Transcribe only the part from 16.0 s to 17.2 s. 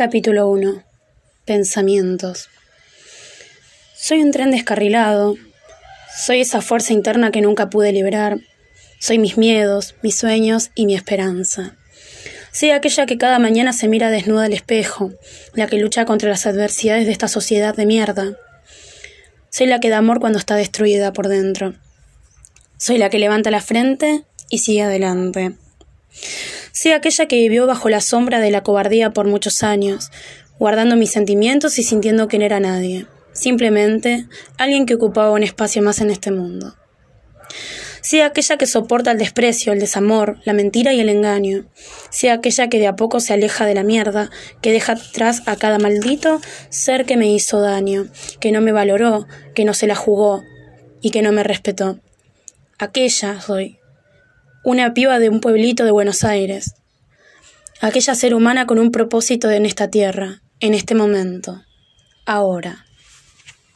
contra las adversidades de